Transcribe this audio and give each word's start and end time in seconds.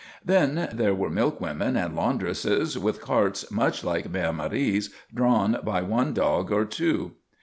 Then 0.25 0.67
there 0.73 0.95
were 0.95 1.11
milkwomen 1.11 1.75
and 1.77 1.95
laundresses 1.95 2.75
with 2.75 3.01
carts 3.01 3.51
much 3.51 3.83
like 3.83 4.11
Mère 4.11 4.33
Marie's, 4.33 4.89
drawn 5.13 5.59
by 5.63 5.83
one 5.83 6.11
dog 6.11 6.51
or 6.51 6.65
two. 6.65 7.11